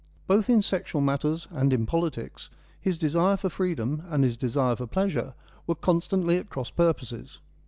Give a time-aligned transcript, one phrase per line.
[0.25, 4.87] Both in sexual matters and in politics, his desire for freedom and his desire for
[4.87, 5.35] pleasure
[5.67, 7.37] were constantly at cross purposes.